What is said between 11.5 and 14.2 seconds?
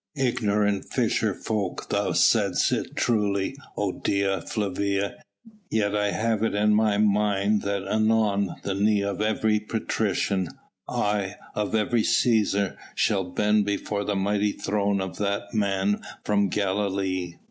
of every Cæsar shall bend before the